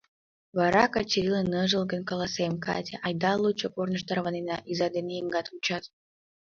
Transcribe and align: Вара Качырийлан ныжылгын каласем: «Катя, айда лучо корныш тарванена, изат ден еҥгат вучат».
Вара 0.57 0.83
Качырийлан 0.93 1.47
ныжылгын 1.53 2.01
каласем: 2.09 2.53
«Катя, 2.65 2.95
айда 3.05 3.31
лучо 3.41 3.67
корныш 3.75 4.03
тарванена, 4.07 4.57
изат 4.71 4.91
ден 4.97 5.07
еҥгат 5.19 5.45
вучат». 5.51 5.83